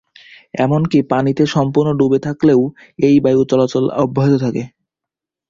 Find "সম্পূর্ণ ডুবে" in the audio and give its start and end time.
1.47-2.19